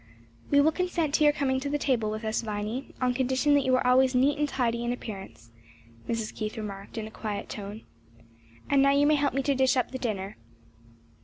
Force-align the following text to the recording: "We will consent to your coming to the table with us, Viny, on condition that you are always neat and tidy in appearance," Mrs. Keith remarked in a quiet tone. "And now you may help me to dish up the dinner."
"We 0.49 0.59
will 0.61 0.71
consent 0.71 1.13
to 1.13 1.23
your 1.23 1.31
coming 1.31 1.59
to 1.59 1.69
the 1.69 1.77
table 1.77 2.09
with 2.09 2.25
us, 2.25 2.41
Viny, 2.41 2.95
on 2.99 3.13
condition 3.13 3.53
that 3.53 3.63
you 3.65 3.75
are 3.75 3.85
always 3.85 4.15
neat 4.15 4.39
and 4.39 4.49
tidy 4.49 4.83
in 4.83 4.91
appearance," 4.91 5.51
Mrs. 6.09 6.33
Keith 6.33 6.57
remarked 6.57 6.97
in 6.97 7.05
a 7.05 7.11
quiet 7.11 7.49
tone. 7.49 7.83
"And 8.67 8.81
now 8.81 8.89
you 8.89 9.05
may 9.05 9.13
help 9.13 9.35
me 9.35 9.43
to 9.43 9.53
dish 9.53 9.77
up 9.77 9.91
the 9.91 9.99
dinner." 9.99 10.37